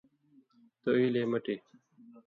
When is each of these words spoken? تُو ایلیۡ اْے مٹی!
تُو 0.81 0.89
ایلیۡ 0.99 1.21
اْے 1.23 1.29
مٹی! 1.31 1.55